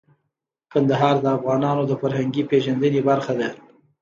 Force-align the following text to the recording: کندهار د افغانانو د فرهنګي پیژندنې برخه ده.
کندهار 0.71 1.15
د 1.21 1.25
افغانانو 1.37 1.83
د 1.87 1.91
فرهنګي 2.01 2.43
پیژندنې 2.51 3.01
برخه 3.09 3.33
ده. 3.39 3.49